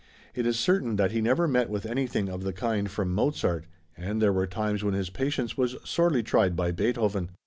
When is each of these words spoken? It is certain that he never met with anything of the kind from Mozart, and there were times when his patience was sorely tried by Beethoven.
It 0.33 0.47
is 0.47 0.57
certain 0.57 0.95
that 0.95 1.11
he 1.11 1.21
never 1.21 1.47
met 1.47 1.69
with 1.69 1.85
anything 1.85 2.27
of 2.27 2.41
the 2.43 2.53
kind 2.53 2.89
from 2.89 3.13
Mozart, 3.13 3.67
and 3.95 4.19
there 4.19 4.33
were 4.33 4.47
times 4.47 4.83
when 4.83 4.95
his 4.95 5.11
patience 5.11 5.57
was 5.57 5.75
sorely 5.83 6.23
tried 6.23 6.55
by 6.55 6.71
Beethoven. 6.71 7.29